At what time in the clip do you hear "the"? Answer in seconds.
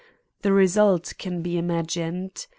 0.41-0.51